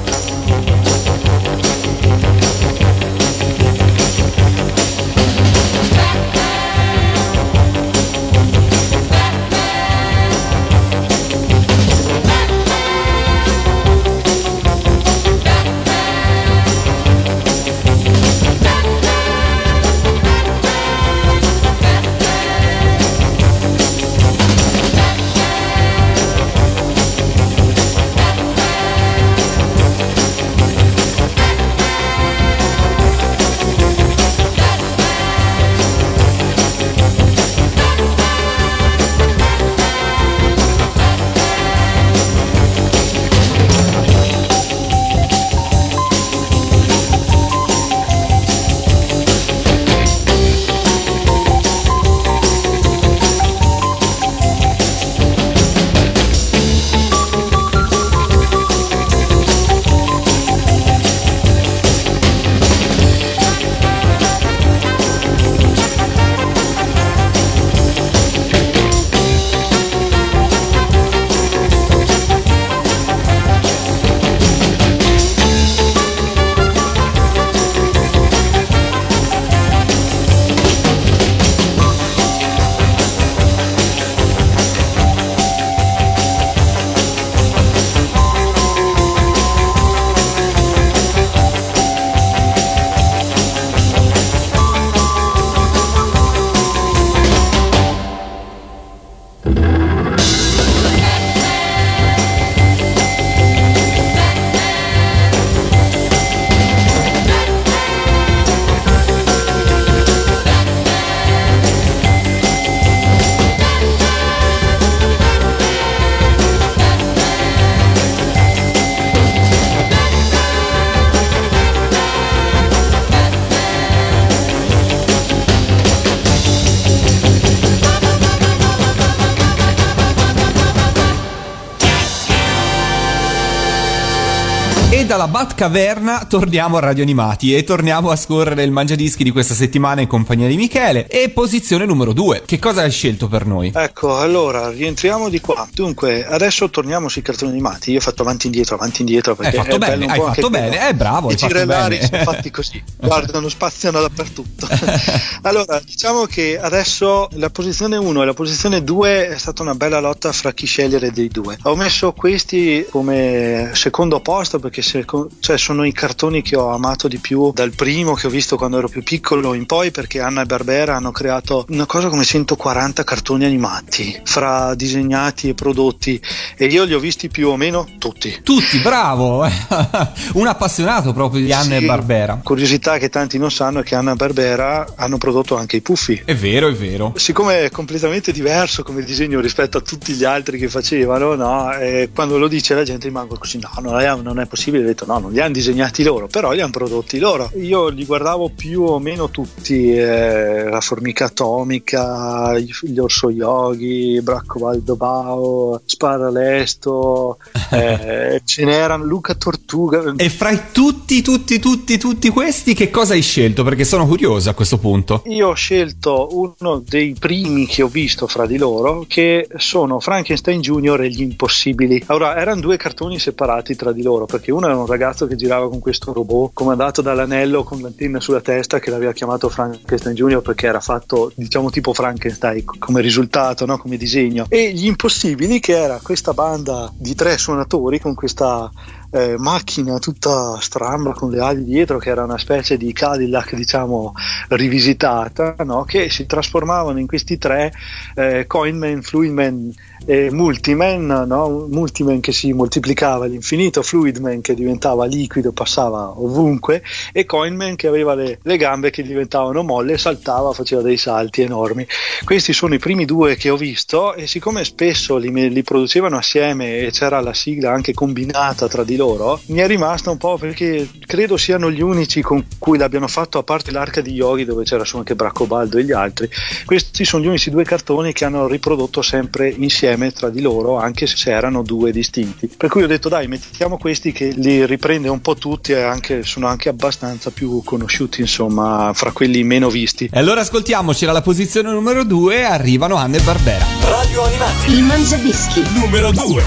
[135.09, 140.01] Dalla Batcaverna torniamo a Radio Animati e torniamo a scorrere il mangiadischi di questa settimana
[140.01, 141.07] in compagnia di Michele.
[141.07, 142.43] E posizione numero 2.
[142.45, 143.71] Che cosa hai scelto per noi?
[143.73, 145.67] Ecco, allora rientriamo di qua.
[145.73, 147.89] Dunque, adesso torniamo sui cartoni animati.
[147.89, 149.31] Io ho fatto avanti e indietro, avanti e indietro.
[149.31, 150.89] Hai Perché fatto è bene, hai fatto bene.
[150.89, 154.67] Eh, bravo, I hai fatto girellari sono fatti così, guardano, spaziano dappertutto.
[155.41, 159.99] allora, diciamo che adesso la posizione 1 e la posizione 2 è stata una bella
[159.99, 161.57] lotta fra chi scegliere dei due.
[161.63, 167.07] Ho messo questi come secondo posto perché seco- cioè, sono i cartoni che ho amato
[167.07, 170.41] di più dal primo che ho visto quando ero più piccolo in poi perché Anna
[170.41, 176.21] e Barbera hanno creato una cosa come 140 cartoni animati fra disegnati e prodotti
[176.57, 178.39] e io li ho visti più o meno tutti.
[178.43, 179.47] Tutti, bravo!
[180.33, 182.39] Un appassionato proprio di Anna Sì, e Barbera.
[182.43, 186.21] Curiosità che tanti non sanno è che Anna e Barbera hanno prodotto anche i puffi.
[186.25, 187.13] È vero, è vero.
[187.15, 191.71] Siccome è completamente diverso come disegno rispetto a tutti gli altri che facevano, no?
[191.73, 194.88] E quando lo dice la gente rimane così: no, non è, non è possibile.
[194.89, 197.51] Detto: no, non li hanno disegnati loro, però li hanno prodotti loro.
[197.55, 204.59] Io li guardavo più o meno tutti: eh, La formica atomica, gli orso yogi, Bracco
[204.59, 207.37] Baldobao, Sparalesto,
[207.71, 210.13] eh, ce n'erano Luca Tortuga.
[210.15, 213.63] E fra tutti, tutti, tutti, tutti questi, che cosa hai scelto?
[213.63, 215.21] Perché sono curioso a questo punto.
[215.27, 220.61] Io ho scelto uno dei primi che ho visto fra di loro, che sono Frankenstein
[220.61, 222.01] Junior e gli Impossibili.
[222.07, 225.79] Allora, erano due cartoni separati tra di loro, perché uno un ragazzo che girava con
[225.79, 230.79] questo robot comandato dall'anello con l'antenna sulla testa che l'aveva chiamato Frankenstein Junior perché era
[230.79, 233.77] fatto, diciamo, tipo Frankenstein come risultato, no?
[233.77, 234.45] come disegno.
[234.49, 238.71] E gli Impossibili, che era questa banda di tre suonatori con questa
[239.11, 244.13] eh, macchina tutta stramba con le ali dietro che era una specie di Cadillac diciamo
[244.49, 245.83] rivisitata no?
[245.83, 247.73] che si trasformavano in questi tre
[248.15, 249.73] eh, Coinman, Fluidman
[250.05, 251.67] e Multiman no?
[251.69, 256.81] Multiman che si moltiplicava all'infinito Fluidman che diventava liquido passava ovunque
[257.11, 261.85] e Coinman che aveva le, le gambe che diventavano molle saltava faceva dei salti enormi
[262.23, 266.77] questi sono i primi due che ho visto e siccome spesso li, li producevano assieme
[266.77, 270.87] e c'era la sigla anche combinata tra di loro, mi è rimasta un po' perché
[271.05, 274.83] credo siano gli unici con cui l'abbiano fatto, a parte l'arca di Yogi dove c'era
[274.83, 276.29] su anche Braccobaldo e gli altri.
[276.65, 281.07] Questi sono gli unici due cartoni che hanno riprodotto sempre insieme tra di loro, anche
[281.07, 282.49] se erano due distinti.
[282.55, 286.23] Per cui ho detto dai, mettiamo questi che li riprende un po' tutti e anche,
[286.23, 290.09] sono anche abbastanza più conosciuti, insomma, fra quelli meno visti.
[290.11, 293.65] E allora ascoltiamoci dalla posizione numero 2, arrivano Anna e Barbera.
[293.81, 294.71] Radio Animati.
[294.71, 295.63] Il Mangiadischi.
[295.73, 296.43] Numero 2.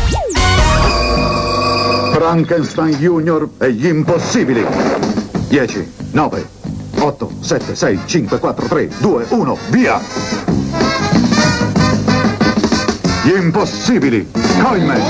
[2.12, 4.64] Frankenstein Junior e gli impossibili.
[5.49, 6.49] 10, 9,
[6.99, 10.01] 8, 7, 6, 5, 4, 3, 2, 1, via!
[13.25, 14.29] Gli impossibili.
[14.61, 15.01] Coinman.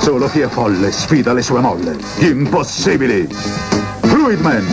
[0.00, 1.96] Solo chi è folle sfida le sue molle.
[2.16, 3.28] Gli impossibili.
[4.00, 4.64] Fluidman.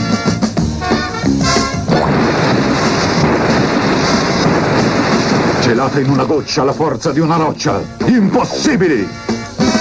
[5.61, 7.79] Celata in una goccia la forza di una roccia.
[8.05, 9.07] Gli impossibili.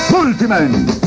[0.08, 1.00] Multiman.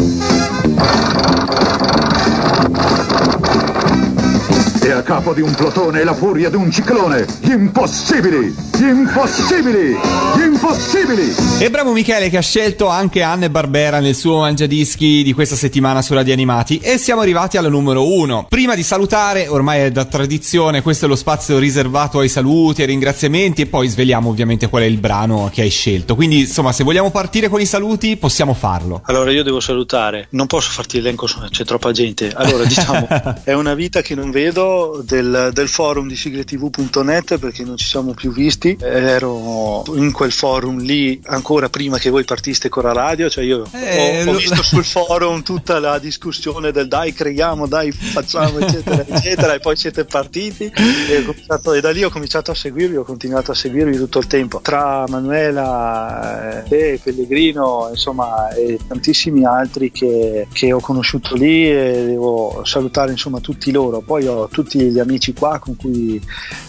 [4.86, 7.26] E a capo di un plotone la furia di un ciclone.
[7.42, 8.56] Gli impossibili.
[8.78, 9.98] Gli impossibili.
[10.36, 11.34] Gli impossibili.
[11.58, 15.56] E bravo Michele che ha scelto anche Anna e Barbera nel suo mangiadischi di questa
[15.56, 18.46] settimana su Radio Animati e siamo arrivati alla numero 1.
[18.48, 22.88] Prima di salutare, ormai è da tradizione, questo è lo spazio riservato ai saluti, ai
[22.88, 26.14] ringraziamenti e poi sveliamo ovviamente qual è il brano che hai scelto.
[26.14, 29.02] Quindi insomma se vogliamo partire con i saluti possiamo farlo.
[29.06, 32.32] Allora io devo salutare, non posso farti l'elenco, c'è troppa gente.
[32.36, 33.08] Allora diciamo,
[33.44, 34.74] è una vita che non vedo
[35.04, 38.78] del, del forum di sigletv.net perché non ci siamo più visti.
[38.80, 43.68] Ero in quel forum lì ancora prima che voi partiste con la radio, cioè io
[43.72, 49.06] Eh, ho, ho visto sul forum tutta la discussione del dai creiamo, dai facciamo eccetera
[49.08, 53.52] eccetera e poi siete partiti e, e da lì ho cominciato a seguirvi, ho continuato
[53.52, 54.60] a seguirvi tutto il tempo.
[54.62, 62.06] Tra Manuela, eh, te, Pellegrino, insomma e tantissimi altri che, che ho conosciuto lì e
[62.06, 64.02] devo salutare insomma tutti loro.
[64.02, 66.22] Poi ho tutti gli amici qua con cui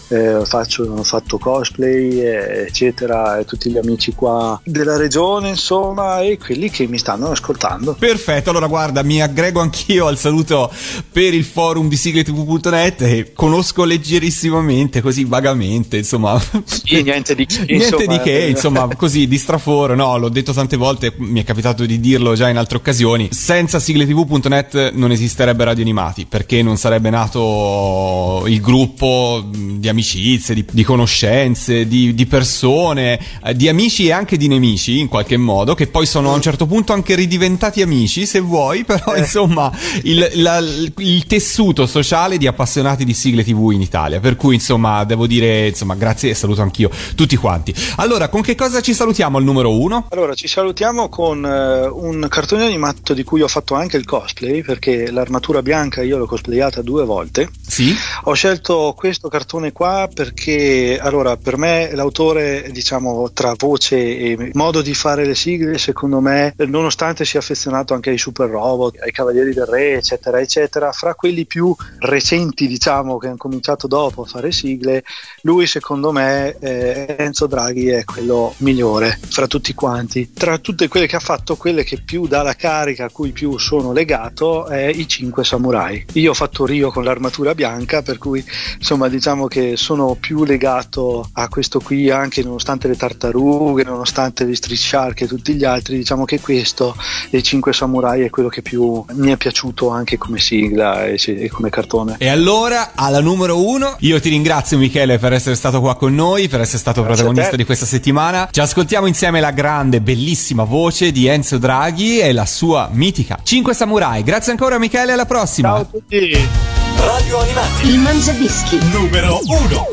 [0.09, 6.21] eh, faccio, ho fatto cosplay eh, eccetera e tutti gli amici qua della regione insomma
[6.21, 10.71] e quelli che mi stanno ascoltando Perfetto, allora guarda, mi aggrego anch'io al saluto
[11.11, 16.39] per il forum di sigletv.net e conosco leggerissimamente, così vagamente, insomma.
[16.63, 18.05] Sì, niente di che, Niente insomma.
[18.05, 21.99] di che, insomma, così di straforo, no, l'ho detto tante volte, mi è capitato di
[21.99, 23.29] dirlo già in altre occasioni.
[23.31, 30.65] Senza sigletv.net non esisterebbe Radio Animati, perché non sarebbe nato il gruppo di amicizie, di,
[30.69, 35.73] di conoscenze, di, di persone, eh, di amici e anche di nemici in qualche modo,
[35.73, 39.71] che poi sono a un certo punto anche ridiventati amici, se vuoi, però insomma
[40.03, 44.19] il, la- il tessuto sociale di appassionati di sigle TV in Italia.
[44.19, 47.73] Per cui insomma devo dire insomma grazie e saluto anch'io tutti quanti.
[47.95, 50.05] Allora, con che cosa ci salutiamo al numero uno?
[50.09, 54.61] Allora, ci salutiamo con eh, un cartone animato di cui ho fatto anche il cosplay,
[54.61, 57.49] perché l'armatura bianca io l'ho cosplayata due volte.
[57.65, 57.95] Sì?
[58.25, 64.81] Ho scelto questo cartone qua perché, allora, per me l'autore, diciamo, tra voce e modo
[64.81, 69.53] di fare le sigle, secondo me, nonostante sia affezionato anche ai super robot, ai Cavalieri
[69.53, 74.51] del Re, eccetera, eccetera, fra quelli più recenti, diciamo, che hanno cominciato dopo a fare
[74.51, 75.03] sigle,
[75.41, 80.31] lui, secondo me, eh, Enzo Draghi è quello migliore fra tutti quanti.
[80.33, 83.57] Tra tutte quelle che ha fatto, quelle che più dà la carica, a cui più
[83.57, 86.05] sono legato, è i cinque samurai.
[86.13, 88.43] Io ho fatto Rio con l'armatura bianca, per cui
[88.77, 94.55] insomma diciamo che sono più legato a questo qui anche nonostante le tartarughe, nonostante gli
[94.55, 96.95] street shark e tutti gli altri, diciamo che questo
[97.29, 101.49] dei cinque samurai è quello che più mi è piaciuto anche come sigla e, e
[101.49, 102.15] come cartone.
[102.17, 106.47] E allora, alla numero uno, io ti ringrazio Michele per essere stato qua con noi,
[106.47, 108.49] per essere stato Grazie protagonista di questa settimana.
[108.51, 113.73] Ci ascoltiamo insieme la grande, bellissima voce di Enzo Draghi e la sua mitica 5
[113.73, 114.23] Samurai.
[114.23, 115.69] Grazie ancora Michele, alla prossima.
[115.69, 116.86] Ciao a tutti!
[116.97, 117.87] Radio Animati.
[117.87, 118.79] Il Mangiadischi.
[118.91, 119.85] Numero 1.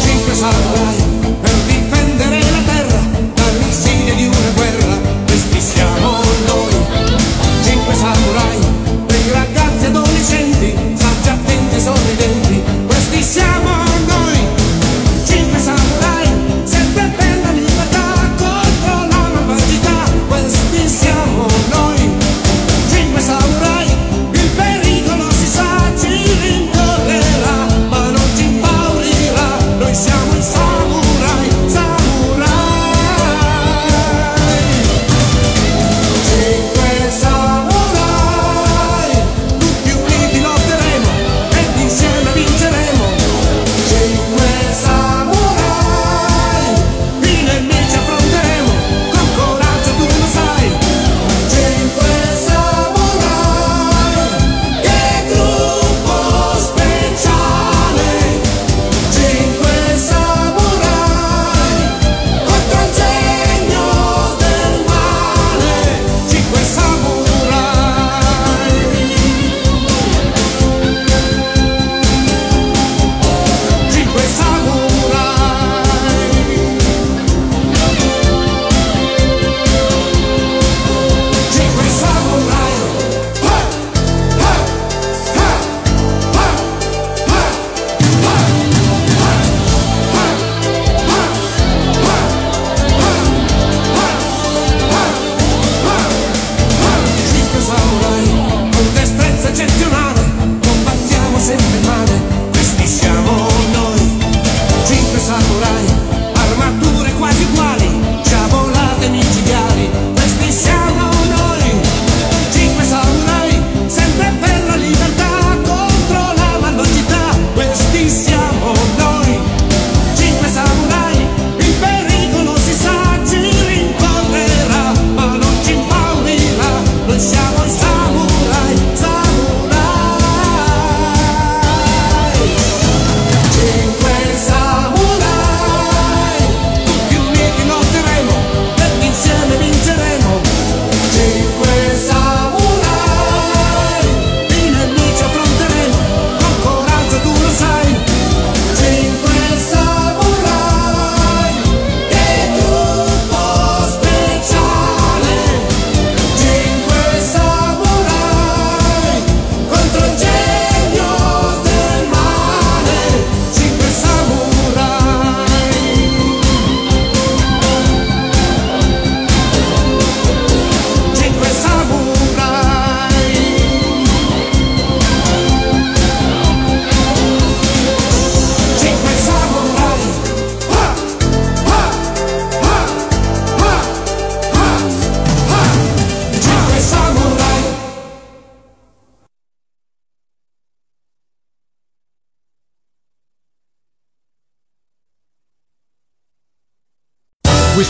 [0.00, 1.07] Cinque samurai